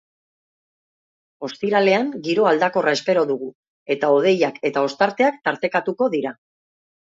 [1.47, 3.53] Ostiralean, giro aldakorra espero dugu,
[3.97, 6.37] eta hodeiak eta ostarteak tartekatuko dira.